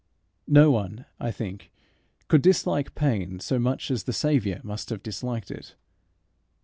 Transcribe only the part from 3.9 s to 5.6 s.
as the Saviour must have disliked